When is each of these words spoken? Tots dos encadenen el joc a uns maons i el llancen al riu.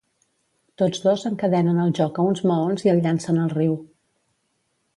Tots 0.81 1.03
dos 1.07 1.25
encadenen 1.31 1.83
el 1.85 1.93
joc 1.99 2.17
a 2.23 2.27
uns 2.31 2.43
maons 2.53 2.87
i 2.87 2.93
el 2.97 3.05
llancen 3.05 3.41
al 3.45 3.55
riu. 3.61 3.77